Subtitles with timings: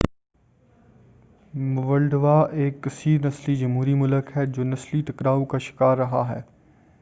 [1.53, 6.41] Moldova ایک کثیر نسلی جمہوری ملک ہے جو نسلی ٹکراؤ کا شکار رہا ہے